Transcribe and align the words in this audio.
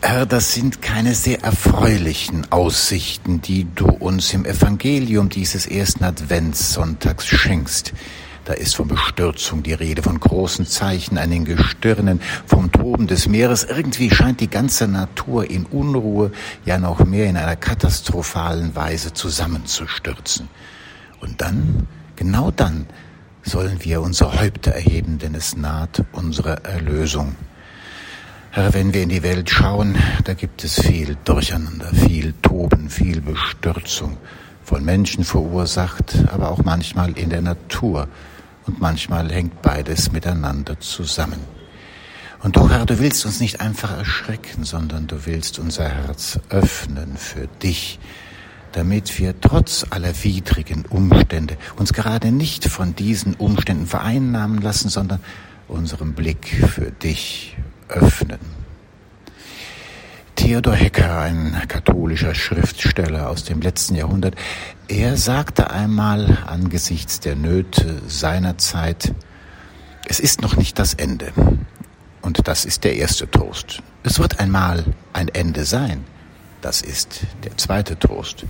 Herr, 0.00 0.26
das 0.26 0.54
sind 0.54 0.80
keine 0.80 1.12
sehr 1.12 1.42
erfreulichen 1.42 2.50
Aussichten, 2.52 3.42
die 3.42 3.66
du 3.74 3.86
uns 3.86 4.32
im 4.32 4.44
Evangelium 4.44 5.28
dieses 5.28 5.66
ersten 5.66 6.04
Adventssonntags 6.04 7.26
schenkst. 7.26 7.92
Da 8.44 8.52
ist 8.52 8.76
von 8.76 8.86
Bestürzung 8.86 9.62
die 9.64 9.72
Rede, 9.72 10.02
von 10.02 10.20
großen 10.20 10.66
Zeichen 10.66 11.18
an 11.18 11.30
den 11.30 11.44
Gestirnen, 11.44 12.20
vom 12.46 12.70
Toben 12.70 13.08
des 13.08 13.28
Meeres. 13.28 13.64
Irgendwie 13.64 14.10
scheint 14.10 14.40
die 14.40 14.48
ganze 14.48 14.86
Natur 14.86 15.50
in 15.50 15.66
Unruhe, 15.66 16.30
ja 16.64 16.78
noch 16.78 17.04
mehr 17.04 17.26
in 17.26 17.36
einer 17.36 17.56
katastrophalen 17.56 18.76
Weise 18.76 19.12
zusammenzustürzen. 19.12 20.48
Und 21.20 21.40
dann, 21.40 21.88
genau 22.14 22.52
dann, 22.52 22.86
sollen 23.42 23.84
wir 23.84 24.00
unsere 24.00 24.40
Häupter 24.40 24.70
erheben, 24.70 25.18
denn 25.18 25.34
es 25.34 25.56
naht 25.56 26.04
unsere 26.12 26.64
Erlösung. 26.64 27.34
Herr, 28.50 28.72
wenn 28.72 28.94
wir 28.94 29.02
in 29.02 29.10
die 29.10 29.22
Welt 29.22 29.50
schauen, 29.50 29.94
da 30.24 30.32
gibt 30.32 30.64
es 30.64 30.80
viel 30.80 31.18
Durcheinander, 31.24 31.92
viel 31.92 32.32
Toben, 32.40 32.88
viel 32.88 33.20
Bestürzung, 33.20 34.16
von 34.64 34.84
Menschen 34.84 35.22
verursacht, 35.22 36.24
aber 36.32 36.50
auch 36.50 36.64
manchmal 36.64 37.16
in 37.18 37.28
der 37.28 37.42
Natur. 37.42 38.08
Und 38.66 38.80
manchmal 38.80 39.30
hängt 39.30 39.60
beides 39.60 40.12
miteinander 40.12 40.80
zusammen. 40.80 41.40
Und 42.42 42.56
doch, 42.56 42.70
Herr, 42.70 42.86
du 42.86 42.98
willst 42.98 43.26
uns 43.26 43.38
nicht 43.38 43.60
einfach 43.60 43.96
erschrecken, 43.96 44.64
sondern 44.64 45.06
du 45.06 45.26
willst 45.26 45.58
unser 45.58 45.88
Herz 45.88 46.40
öffnen 46.48 47.18
für 47.18 47.48
dich, 47.62 47.98
damit 48.72 49.18
wir 49.18 49.38
trotz 49.40 49.84
aller 49.90 50.24
widrigen 50.24 50.86
Umstände 50.86 51.58
uns 51.76 51.92
gerade 51.92 52.32
nicht 52.32 52.64
von 52.64 52.96
diesen 52.96 53.34
Umständen 53.34 53.86
vereinnahmen 53.86 54.62
lassen, 54.62 54.88
sondern 54.88 55.20
unseren 55.66 56.14
Blick 56.14 56.46
für 56.74 56.90
dich 56.90 57.56
öffnen. 57.88 58.38
Theodor 60.36 60.74
Hecker, 60.74 61.18
ein 61.18 61.60
katholischer 61.66 62.34
Schriftsteller 62.34 63.28
aus 63.28 63.44
dem 63.44 63.60
letzten 63.60 63.96
Jahrhundert, 63.96 64.34
er 64.86 65.16
sagte 65.16 65.70
einmal 65.70 66.38
angesichts 66.46 67.20
der 67.20 67.34
Nöte 67.34 68.00
seiner 68.06 68.56
Zeit, 68.56 69.12
es 70.06 70.20
ist 70.20 70.40
noch 70.40 70.56
nicht 70.56 70.78
das 70.78 70.94
Ende. 70.94 71.32
Und 72.22 72.46
das 72.48 72.64
ist 72.64 72.84
der 72.84 72.96
erste 72.96 73.30
Trost. 73.30 73.82
Es 74.04 74.18
wird 74.18 74.40
einmal 74.40 74.84
ein 75.12 75.28
Ende 75.28 75.64
sein. 75.64 76.04
Das 76.60 76.82
ist 76.82 77.20
der 77.44 77.56
zweite 77.56 77.98
Trost. 77.98 78.46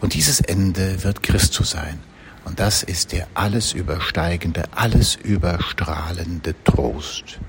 Und 0.00 0.14
dieses 0.14 0.40
Ende 0.40 1.02
wird 1.04 1.22
Christus 1.22 1.70
sein. 1.70 1.98
Und 2.44 2.60
das 2.60 2.82
ist 2.82 3.12
der 3.12 3.26
alles 3.34 3.72
übersteigende, 3.72 4.64
alles 4.74 5.16
überstrahlende 5.16 6.54
Trost. 6.64 7.40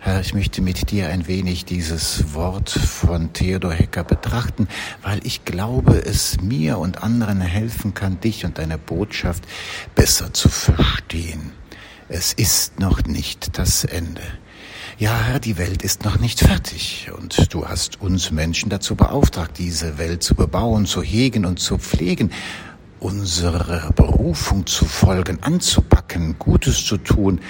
Herr, 0.00 0.20
ich 0.20 0.32
möchte 0.32 0.62
mit 0.62 0.92
dir 0.92 1.08
ein 1.08 1.26
wenig 1.26 1.64
dieses 1.64 2.32
Wort 2.32 2.70
von 2.70 3.32
Theodor 3.32 3.72
Hecker 3.72 4.04
betrachten, 4.04 4.68
weil 5.02 5.18
ich 5.24 5.44
glaube, 5.44 6.04
es 6.04 6.40
mir 6.40 6.78
und 6.78 7.02
anderen 7.02 7.40
helfen 7.40 7.94
kann, 7.94 8.20
dich 8.20 8.44
und 8.44 8.58
deine 8.58 8.78
Botschaft 8.78 9.42
besser 9.96 10.32
zu 10.32 10.48
verstehen. 10.48 11.50
Es 12.08 12.32
ist 12.32 12.78
noch 12.78 13.02
nicht 13.06 13.58
das 13.58 13.82
Ende. 13.82 14.22
Ja, 14.98 15.20
Herr, 15.20 15.40
die 15.40 15.58
Welt 15.58 15.82
ist 15.82 16.04
noch 16.04 16.20
nicht 16.20 16.40
fertig 16.40 17.10
und 17.18 17.52
du 17.52 17.66
hast 17.66 18.00
uns 18.00 18.30
Menschen 18.30 18.70
dazu 18.70 18.94
beauftragt, 18.94 19.58
diese 19.58 19.98
Welt 19.98 20.22
zu 20.22 20.36
bebauen, 20.36 20.86
zu 20.86 21.02
hegen 21.02 21.44
und 21.44 21.58
zu 21.58 21.76
pflegen, 21.76 22.30
unserer 23.00 23.92
Berufung 23.92 24.64
zu 24.64 24.84
folgen, 24.84 25.42
anzupacken, 25.42 26.36
Gutes 26.38 26.84
zu 26.84 26.98
tun 26.98 27.40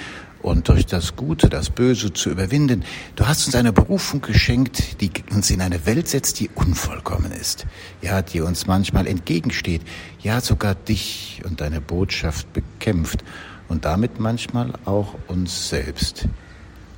und 0.41 0.69
durch 0.69 0.85
das 0.85 1.15
Gute 1.15 1.49
das 1.49 1.69
Böse 1.69 2.13
zu 2.13 2.29
überwinden. 2.29 2.83
Du 3.15 3.27
hast 3.27 3.45
uns 3.45 3.55
eine 3.55 3.73
Berufung 3.73 4.21
geschenkt, 4.21 5.01
die 5.01 5.11
uns 5.31 5.49
in 5.49 5.61
eine 5.61 5.85
Welt 5.85 6.07
setzt, 6.07 6.39
die 6.39 6.49
unvollkommen 6.55 7.31
ist. 7.31 7.65
Ja, 8.01 8.21
die 8.21 8.41
uns 8.41 8.67
manchmal 8.67 9.07
entgegensteht. 9.07 9.81
Ja, 10.21 10.41
sogar 10.41 10.75
dich 10.75 11.41
und 11.45 11.61
deine 11.61 11.81
Botschaft 11.81 12.51
bekämpft 12.53 13.23
und 13.67 13.85
damit 13.85 14.19
manchmal 14.19 14.73
auch 14.85 15.15
uns 15.27 15.69
selbst. 15.69 16.27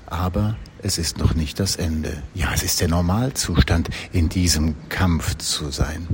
Aber 0.05 0.57
es 0.83 0.97
ist 0.97 1.17
noch 1.17 1.33
nicht 1.33 1.59
das 1.59 1.77
Ende. 1.77 2.21
Ja, 2.33 2.49
es 2.53 2.63
ist 2.63 2.81
der 2.81 2.89
Normalzustand, 2.89 3.89
in 4.11 4.29
diesem 4.29 4.75
Kampf 4.89 5.37
zu 5.37 5.71
sein. 5.71 6.07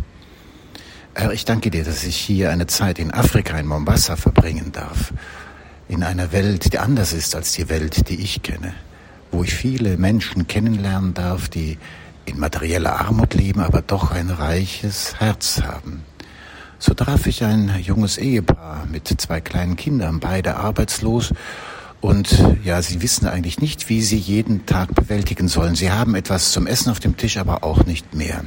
Herr, 1.14 1.34
ich 1.34 1.46
danke 1.46 1.72
dir, 1.72 1.84
dass 1.84 2.04
ich 2.04 2.16
hier 2.16 2.52
eine 2.52 2.68
Zeit 2.68 3.00
in 3.00 3.12
Afrika, 3.12 3.58
in 3.58 3.66
Mombasa 3.66 4.16
verbringen 4.16 4.72
darf 4.72 5.14
in 5.88 6.04
einer 6.04 6.32
Welt, 6.32 6.74
die 6.74 6.80
anders 6.80 7.14
ist 7.14 7.36
als 7.36 7.54
die 7.54 7.70
Welt, 7.70 8.10
die 8.10 8.22
ich 8.22 8.42
kenne, 8.42 8.74
wo 9.32 9.44
ich 9.44 9.54
viele 9.54 9.98
Menschen 9.98 10.48
kennenlernen 10.48 11.14
darf, 11.14 11.50
die 11.50 11.78
in 12.26 12.40
materieller 12.40 13.00
Armut 13.00 13.34
leben, 13.34 13.62
aber 13.62 13.82
doch 13.82 14.12
ein 14.12 14.30
reiches 14.30 15.20
Herz 15.20 15.62
haben. 15.62 16.04
So 16.80 16.94
traf 16.94 17.26
ich 17.26 17.44
ein 17.44 17.80
junges 17.82 18.18
Ehepaar 18.18 18.86
mit 18.92 19.08
zwei 19.08 19.42
kleinen 19.42 19.76
Kindern, 19.78 20.20
beide 20.20 20.58
arbeitslos, 20.58 21.34
und 22.00 22.44
ja, 22.64 22.82
sie 22.82 23.02
wissen 23.02 23.28
eigentlich 23.28 23.60
nicht, 23.60 23.90
wie 23.90 24.02
sie 24.02 24.18
jeden 24.18 24.66
Tag 24.66 24.94
bewältigen 24.94 25.48
sollen. 25.48 25.76
Sie 25.76 25.92
haben 25.92 26.14
etwas 26.14 26.52
zum 26.52 26.68
Essen 26.68 26.92
auf 26.92 27.00
dem 27.00 27.18
Tisch, 27.18 27.38
aber 27.38 27.64
auch 27.64 27.86
nicht 27.86 28.14
mehr. 28.14 28.44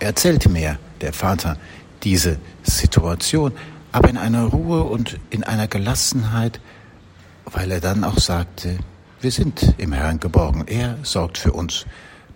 Er 0.00 0.08
erzählt 0.08 0.48
mir, 0.48 0.78
der 1.00 1.12
Vater, 1.12 1.56
diese 2.02 2.38
Situation, 2.62 3.52
aber 3.96 4.10
in 4.10 4.18
einer 4.18 4.44
Ruhe 4.44 4.82
und 4.82 5.18
in 5.30 5.42
einer 5.42 5.68
Gelassenheit, 5.68 6.60
weil 7.46 7.70
er 7.70 7.80
dann 7.80 8.04
auch 8.04 8.18
sagte, 8.18 8.76
wir 9.22 9.30
sind 9.30 9.74
im 9.78 9.94
Herrn 9.94 10.20
geborgen. 10.20 10.64
Er 10.66 10.98
sorgt 11.02 11.38
für 11.38 11.52
uns. 11.52 11.86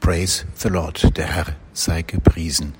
Praise 0.00 0.47
the 0.56 0.69
Lord. 0.69 1.15
Der 1.19 1.26
Herr 1.26 1.44
sei 1.75 2.00
gepriesen. 2.00 2.72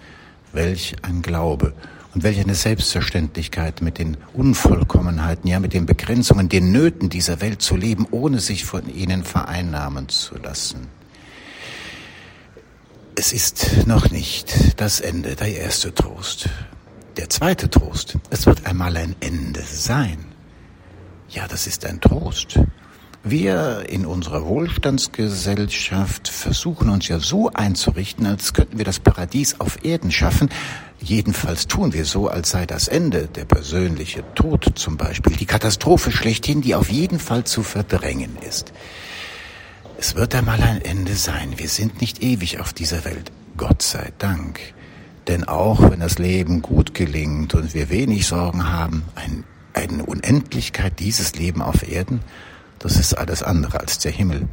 Welch 0.54 0.96
ein 1.02 1.20
Glaube 1.20 1.74
und 2.14 2.22
welch 2.22 2.40
eine 2.40 2.54
Selbstverständlichkeit 2.54 3.82
mit 3.82 3.98
den 3.98 4.16
Unvollkommenheiten, 4.32 5.46
ja 5.46 5.60
mit 5.60 5.74
den 5.74 5.84
Begrenzungen, 5.84 6.48
den 6.48 6.72
Nöten 6.72 7.10
dieser 7.10 7.42
Welt 7.42 7.60
zu 7.60 7.76
leben, 7.76 8.06
ohne 8.10 8.40
sich 8.40 8.64
von 8.64 8.88
ihnen 8.88 9.24
vereinnahmen 9.24 10.08
zu 10.08 10.38
lassen. 10.38 10.88
Es 13.14 13.34
ist 13.34 13.86
noch 13.86 14.10
nicht 14.10 14.80
das 14.80 15.00
Ende, 15.00 15.36
der 15.36 15.54
erste 15.54 15.94
Trost. 15.94 16.48
Der 17.20 17.28
zweite 17.28 17.69
Trost, 17.69 18.16
es 18.31 18.47
wird 18.47 18.64
einmal 18.64 18.97
ein 18.97 19.14
Ende 19.20 19.62
sein. 19.62 20.25
Ja, 21.28 21.47
das 21.47 21.66
ist 21.66 21.84
ein 21.84 22.00
Trost. 22.00 22.58
Wir 23.22 23.84
in 23.91 24.06
unserer 24.06 24.47
Wohlstandsgesellschaft 24.47 26.28
versuchen 26.28 26.88
uns 26.88 27.08
ja 27.08 27.20
so 27.20 27.50
einzurichten, 27.50 28.25
als 28.25 28.54
könnten 28.54 28.78
wir 28.78 28.86
das 28.86 29.00
Paradies 29.00 29.60
auf 29.60 29.84
Erden 29.84 30.10
schaffen. 30.10 30.48
Jedenfalls 30.98 31.66
tun 31.66 31.92
wir 31.92 32.06
so, 32.06 32.28
als 32.28 32.53
sei 32.53 32.64
das 32.64 32.88
Ende, 32.88 33.26
der 33.28 33.44
persönliche 33.44 34.25
Tod 34.34 34.72
zum 34.76 34.97
Beispiel, 34.97 35.37
die 35.37 35.44
Katastrophe 35.44 36.12
schlechthin, 36.12 36.62
die 36.62 36.75
auf 36.75 36.88
jeden 36.88 37.19
Fall 37.19 37.44
zu 37.44 37.62
verdrängen 37.62 38.38
ist. 38.48 38.72
Es 39.98 40.14
wird 40.14 40.34
einmal 40.34 40.62
ein 40.62 40.81
Ende 40.81 41.14
sein. 41.16 41.58
Wir 41.58 41.69
sind 41.69 42.00
nicht 42.00 42.22
ewig 42.22 42.60
auf 42.60 42.72
dieser 42.72 43.04
Welt. 43.04 43.31
Gott 43.58 43.82
sei 43.82 44.10
Dank. 44.16 44.72
Denn 45.30 45.44
auch 45.44 45.88
wenn 45.88 46.00
das 46.00 46.18
Leben 46.18 46.60
gut 46.60 46.92
gelingt 46.92 47.55
und 47.55 47.72
wir 47.72 47.88
wenig 47.88 48.26
Sorgen 48.26 48.69
haben, 48.69 49.05
ein, 49.14 49.44
eine 49.75 50.05
Unendlichkeit 50.05 50.99
dieses 50.99 51.37
Leben 51.37 51.62
auf 51.62 51.88
Erden, 51.88 52.19
das 52.81 52.96
ist 52.96 53.14
alles 53.14 53.44
andere 53.44 53.78
als 53.78 54.00
der 54.00 54.10
Himmel. 54.10 54.49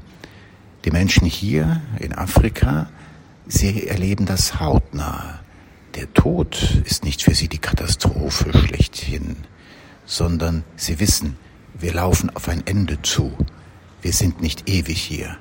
Die 0.86 0.92
Menschen 0.92 1.26
hier 1.26 1.82
in 2.00 2.14
Afrika, 2.14 2.92
sie 3.48 3.88
erleben 3.88 4.28
das 4.28 4.60
hautnah. 4.60 5.40
Der 5.96 6.14
Tod 6.14 6.84
ist 6.86 7.04
nicht 7.04 7.24
für 7.24 7.34
sie 7.34 7.48
die 7.48 7.58
Katastrophe 7.58 8.56
schlechthin, 8.56 9.36
sondern 10.06 10.64
sie 10.76 11.00
wissen, 11.00 11.38
wir 11.74 11.96
laufen 11.96 12.30
auf 12.36 12.48
ein 12.50 12.62
Ende 12.68 13.02
zu. 13.02 13.36
Wir 14.04 14.14
sind 14.14 14.44
nicht 14.44 14.70
ewig 14.70 15.02
hier. 15.02 15.38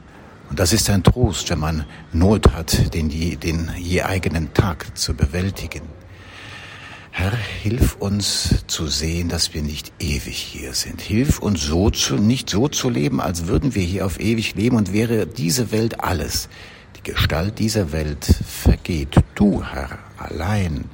Und 0.49 0.61
das 0.61 0.73
ist 0.73 0.89
ein 0.91 1.03
Trost, 1.03 1.51
wenn 1.51 1.59
man 1.59 1.87
Not 2.13 2.53
hat, 2.53 2.95
den, 2.95 3.09
den 3.09 3.71
je 3.79 4.03
eigenen 4.03 4.53
Tag 4.55 4.97
zu 4.97 5.15
bewältigen. 5.15 5.83
Herr, 7.11 7.33
hilf 7.63 7.97
uns 7.97 8.67
zu 8.67 8.89
sehen, 8.89 9.31
dass 9.31 9.55
wir 9.55 9.63
nicht 9.63 9.91
ewig 9.99 10.37
hier 10.37 10.75
sind. 10.75 11.01
Hilf 11.01 11.39
uns 11.39 11.63
so 11.63 11.89
zu, 11.89 12.17
nicht 12.17 12.51
so 12.51 12.69
zu 12.69 12.91
leben, 12.91 13.23
als 13.23 13.47
würden 13.47 13.75
wir 13.75 13.83
hier 13.83 14.05
auf 14.05 14.21
ewig 14.21 14.55
leben 14.55 14.77
und 14.77 14.93
wäre 14.93 15.27
diese 15.27 15.73
Welt 15.73 16.01
alles. 16.01 16.51
Die 16.97 17.03
Gestalt 17.03 17.59
dieser 17.59 17.91
Welt 17.91 18.23
vergeht. 18.25 19.17
Du, 19.35 19.65
Herr, 19.65 19.99
allein 20.19 20.85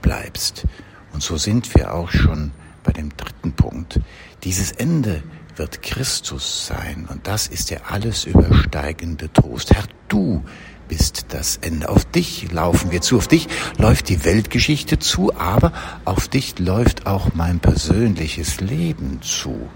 bleibst. 0.00 0.64
Und 1.12 1.24
so 1.24 1.36
sind 1.36 1.74
wir 1.74 1.92
auch 1.92 2.10
schon 2.10 2.52
bei 2.84 2.92
dem 2.92 3.08
dritten 3.16 3.52
Punkt. 3.52 3.98
Dieses 4.44 4.70
Ende 4.70 5.24
wird 5.56 5.82
Christus 5.82 6.66
sein 6.66 7.06
und 7.08 7.26
das 7.26 7.46
ist 7.46 7.70
der 7.70 7.90
alles 7.90 8.24
übersteigende 8.24 9.32
Trost. 9.32 9.74
Herr, 9.74 9.84
du 10.08 10.44
bist 10.88 11.26
das 11.30 11.56
Ende. 11.58 11.88
Auf 11.88 12.04
dich 12.04 12.50
laufen 12.52 12.90
wir 12.90 13.00
zu, 13.00 13.16
auf 13.16 13.28
dich 13.28 13.48
läuft 13.78 14.08
die 14.08 14.24
Weltgeschichte 14.24 14.98
zu, 14.98 15.34
aber 15.34 15.72
auf 16.04 16.28
dich 16.28 16.58
läuft 16.58 17.06
auch 17.06 17.34
mein 17.34 17.60
persönliches 17.60 18.60
Leben 18.60 19.20
zu. 19.22 19.68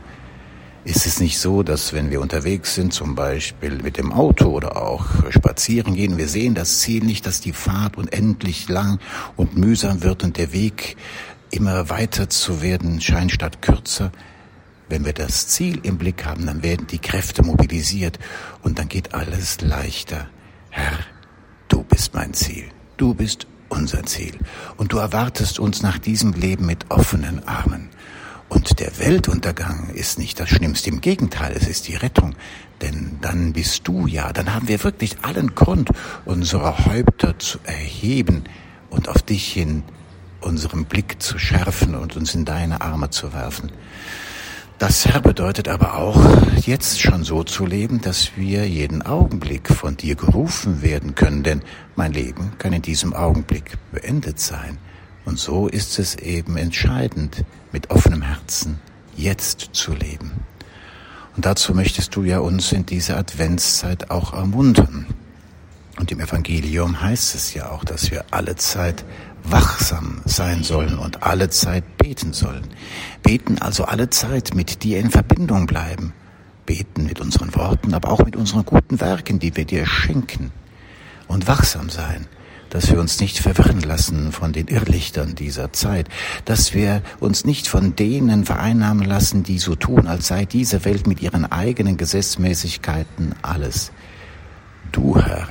Ist 0.85 1.07
es 1.07 1.21
nicht 1.21 1.39
so, 1.39 1.63
dass 1.63 1.93
wenn 1.93 2.11
wir 2.11 2.21
unterwegs 2.21 2.75
sind, 2.75 2.95
zum 2.95 3.15
Beispiel 3.15 3.83
mit 3.83 3.99
dem 3.99 4.13
Auto 4.13 4.51
oder 4.51 4.81
auch 4.81 5.05
spazieren 5.31 5.95
gehen, 5.95 6.17
wir 6.17 6.29
sehen 6.29 6.55
das 6.55 6.79
Ziel 6.79 7.05
nicht, 7.05 7.27
dass 7.27 7.41
die 7.41 7.53
Fahrt 7.53 7.97
unendlich 7.97 8.69
lang 8.69 8.99
und 9.37 9.57
mühsam 9.57 10.03
wird 10.03 10.25
und 10.25 10.39
der 10.39 10.53
Weg 10.53 10.97
immer 11.51 11.91
weiter 11.91 12.31
zu 12.31 12.63
werden 12.63 13.01
scheint 13.01 13.33
statt 13.33 13.61
kürzer? 13.61 14.13
Wenn 14.89 15.05
wir 15.05 15.13
das 15.13 15.49
Ziel 15.49 15.81
im 15.83 15.99
Blick 15.99 16.25
haben, 16.25 16.47
dann 16.47 16.63
werden 16.63 16.87
die 16.87 16.99
Kräfte 16.99 17.43
mobilisiert 17.43 18.19
und 18.63 18.79
dann 18.79 18.89
geht 18.89 19.15
alles 19.15 19.61
leichter. 19.61 20.29
Herr, 20.71 20.99
du 21.69 21.83
bist 21.83 22.15
mein 22.15 22.33
Ziel. 22.33 22.65
Du 22.97 23.15
bist 23.15 23.47
unser 23.69 24.05
Ziel. 24.05 24.39
Und 24.77 24.93
du 24.93 24.99
erwartest 24.99 25.59
uns 25.59 25.83
nach 25.83 25.99
diesem 25.99 26.33
Leben 26.33 26.67
mit 26.67 26.91
offenen 26.91 27.47
Armen. 27.47 27.91
Und 28.49 28.81
der 28.81 28.99
Weltuntergang 28.99 29.91
ist 29.91 30.19
nicht 30.19 30.41
das 30.41 30.49
Schlimmste, 30.49 30.89
im 30.89 31.03
Gegenteil, 31.03 31.55
es 31.55 31.69
ist 31.69 31.87
die 31.87 31.97
Rettung. 31.97 32.35
Denn 32.81 33.19
dann 33.21 33.53
bist 33.53 33.87
du 33.87 34.07
ja, 34.07 34.33
dann 34.33 34.55
haben 34.55 34.69
wir 34.69 34.83
wirklich 34.85 35.19
allen 35.23 35.55
Grund, 35.55 35.91
unsere 36.25 36.87
Häupter 36.87 37.39
zu 37.39 37.59
erheben 37.65 38.45
und 38.89 39.09
auf 39.09 39.23
dich 39.23 39.53
hin 39.53 39.83
unseren 40.41 40.85
Blick 40.85 41.21
zu 41.21 41.39
schärfen 41.39 41.95
und 41.95 42.17
uns 42.17 42.35
in 42.35 42.45
deine 42.45 42.81
Arme 42.81 43.11
zu 43.11 43.33
werfen. 43.33 43.73
Das 44.79 45.07
Herr 45.07 45.21
bedeutet 45.21 45.67
aber 45.67 45.97
auch, 45.97 46.25
jetzt 46.65 47.01
schon 47.01 47.25
so 47.25 47.43
zu 47.43 47.67
leben, 47.67 48.01
dass 48.01 48.37
wir 48.37 48.65
jeden 48.69 49.03
Augenblick 49.03 49.69
von 49.69 49.97
dir 49.97 50.15
gerufen 50.15 50.83
werden 50.83 51.17
können, 51.17 51.43
denn 51.43 51.63
mein 51.97 52.13
Leben 52.13 52.53
kann 52.59 52.73
in 52.73 52.83
diesem 52.83 53.13
Augenblick 53.13 53.77
beendet 53.91 54.39
sein. 54.39 54.79
Und 55.25 55.37
so 55.41 55.67
ist 55.67 55.99
es 55.99 56.15
eben 56.15 56.57
entscheidend, 56.57 57.45
mit 57.73 57.91
offenem 57.91 58.23
Herzen 58.23 58.79
jetzt 59.17 59.71
zu 59.73 59.95
leben. 59.95 60.31
Und 61.35 61.45
dazu 61.45 61.75
möchtest 61.75 62.15
du 62.15 62.23
ja 62.23 62.39
uns 62.39 62.71
in 62.71 62.87
dieser 62.87 63.17
Adventszeit 63.17 64.13
auch 64.13 64.33
ermuntern. 64.33 65.07
Und 65.99 66.13
im 66.13 66.21
Evangelium 66.21 67.03
heißt 67.03 67.35
es 67.35 67.53
ja 67.53 67.71
auch, 67.71 67.85
dass 67.85 68.13
wir 68.13 68.27
alle 68.31 68.55
Zeit 68.55 69.05
wachsam 69.45 70.21
sein 70.25 70.63
sollen 70.63 70.99
und 70.99 71.23
alle 71.23 71.51
Zeit 71.51 71.97
beten 71.99 72.33
sollen. 72.33 72.65
Beten 73.23 73.59
also 73.59 73.85
alle 73.85 74.11
Zeit 74.11 74.55
mit 74.55 74.83
dir 74.83 74.99
in 74.99 75.11
Verbindung 75.11 75.67
bleiben. 75.67 76.13
Beten 76.67 77.05
mit 77.05 77.21
unseren 77.21 77.55
Worten, 77.55 77.95
aber 77.95 78.11
auch 78.11 78.25
mit 78.25 78.37
unseren 78.37 78.65
guten 78.65 79.01
Werken, 79.01 79.39
die 79.39 79.57
wir 79.57 79.65
dir 79.65 79.87
schenken. 79.87 80.53
Und 81.27 81.47
wachsam 81.47 81.89
sein, 81.91 82.27
dass 82.71 82.91
wir 82.91 83.01
uns 83.01 83.21
nicht 83.21 83.39
verwirren 83.39 83.81
lassen 83.81 84.33
von 84.33 84.53
den 84.53 84.69
Irrlichtern 84.69 85.35
dieser 85.35 85.73
Zeit, 85.73 86.09
dass 86.45 86.75
wir 86.75 87.03
uns 87.21 87.45
nicht 87.45 87.69
von 87.69 87.97
denen 87.97 88.45
vereinnahmen 88.45 89.07
lassen, 89.07 89.43
die 89.43 89.59
so 89.59 89.75
tun, 89.75 90.07
als 90.07 90.27
sei 90.27 90.45
diese 90.45 90.85
Welt 90.85 91.07
mit 91.07 91.23
ihren 91.23 91.51
eigenen 91.51 91.97
Gesetzmäßigkeiten 91.97 93.35
alles. 93.43 93.93
Du, 94.93 95.17
Herr, 95.17 95.49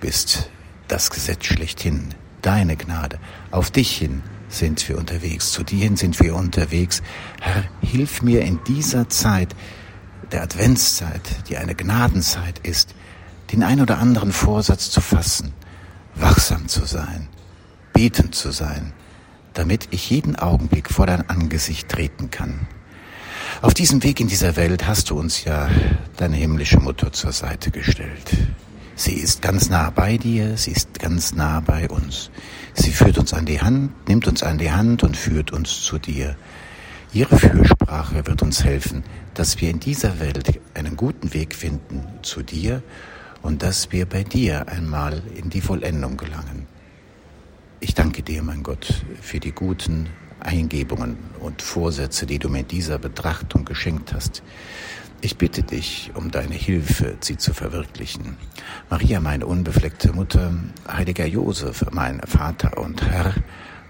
bist 0.00 0.50
das 0.88 1.10
Gesetz 1.10 1.46
schlechthin, 1.46 2.14
deine 2.42 2.76
Gnade. 2.76 3.18
Auf 3.50 3.70
dich 3.70 3.96
hin 3.96 4.22
sind 4.48 4.86
wir 4.88 4.98
unterwegs, 4.98 5.52
zu 5.52 5.62
dir 5.62 5.84
hin 5.84 5.96
sind 5.96 6.20
wir 6.20 6.34
unterwegs. 6.34 7.02
Herr, 7.40 7.64
hilf 7.80 8.22
mir 8.22 8.42
in 8.42 8.60
dieser 8.64 9.08
Zeit, 9.08 9.54
der 10.30 10.42
Adventszeit, 10.42 11.22
die 11.48 11.56
eine 11.56 11.74
Gnadenzeit 11.74 12.58
ist, 12.60 12.94
den 13.52 13.62
ein 13.62 13.80
oder 13.80 13.98
anderen 13.98 14.32
Vorsatz 14.32 14.90
zu 14.90 15.00
fassen, 15.00 15.52
wachsam 16.14 16.68
zu 16.68 16.84
sein, 16.84 17.28
betend 17.92 18.34
zu 18.34 18.50
sein, 18.50 18.92
damit 19.54 19.88
ich 19.90 20.10
jeden 20.10 20.36
Augenblick 20.36 20.90
vor 20.90 21.06
dein 21.06 21.28
Angesicht 21.28 21.88
treten 21.88 22.30
kann. 22.30 22.66
Auf 23.60 23.74
diesem 23.74 24.02
Weg 24.02 24.20
in 24.20 24.28
dieser 24.28 24.56
Welt 24.56 24.86
hast 24.86 25.10
du 25.10 25.18
uns 25.18 25.44
ja 25.44 25.68
deine 26.16 26.36
himmlische 26.36 26.80
Mutter 26.80 27.12
zur 27.12 27.32
Seite 27.32 27.70
gestellt. 27.70 28.30
Sie 29.04 29.14
ist 29.14 29.42
ganz 29.42 29.68
nah 29.68 29.90
bei 29.90 30.16
dir, 30.16 30.56
sie 30.56 30.70
ist 30.70 31.00
ganz 31.00 31.34
nah 31.34 31.58
bei 31.58 31.88
uns. 31.88 32.30
Sie 32.72 32.92
führt 32.92 33.18
uns 33.18 33.34
an 33.34 33.46
die 33.46 33.60
Hand, 33.60 33.90
nimmt 34.06 34.28
uns 34.28 34.44
an 34.44 34.58
die 34.58 34.70
Hand 34.70 35.02
und 35.02 35.16
führt 35.16 35.50
uns 35.50 35.82
zu 35.82 35.98
dir. 35.98 36.36
Ihre 37.12 37.36
Fürsprache 37.36 38.24
wird 38.28 38.42
uns 38.42 38.62
helfen, 38.62 39.02
dass 39.34 39.60
wir 39.60 39.70
in 39.70 39.80
dieser 39.80 40.20
Welt 40.20 40.60
einen 40.74 40.96
guten 40.96 41.34
Weg 41.34 41.56
finden 41.56 42.04
zu 42.22 42.44
dir 42.44 42.80
und 43.42 43.64
dass 43.64 43.90
wir 43.90 44.06
bei 44.06 44.22
dir 44.22 44.68
einmal 44.68 45.20
in 45.34 45.50
die 45.50 45.62
Vollendung 45.62 46.16
gelangen. 46.16 46.68
Ich 47.80 47.94
danke 47.94 48.22
dir, 48.22 48.44
mein 48.44 48.62
Gott, 48.62 49.02
für 49.20 49.40
die 49.40 49.50
guten 49.50 50.10
Eingebungen 50.38 51.16
und 51.40 51.60
Vorsätze, 51.60 52.24
die 52.24 52.38
du 52.38 52.48
mir 52.48 52.62
dieser 52.62 52.98
Betrachtung 52.98 53.64
geschenkt 53.64 54.14
hast. 54.14 54.44
Ich 55.24 55.38
bitte 55.38 55.62
dich 55.62 56.10
um 56.16 56.32
deine 56.32 56.56
Hilfe, 56.56 57.16
sie 57.20 57.36
zu 57.36 57.54
verwirklichen. 57.54 58.36
Maria, 58.90 59.20
meine 59.20 59.46
unbefleckte 59.46 60.12
Mutter, 60.12 60.52
heiliger 60.88 61.26
Josef, 61.26 61.86
mein 61.92 62.20
Vater 62.26 62.76
und 62.76 63.04
Herr, 63.08 63.32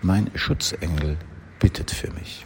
mein 0.03 0.31
Schutzengel, 0.35 1.17
bittet 1.59 1.91
für 1.91 2.13
mich. 2.13 2.45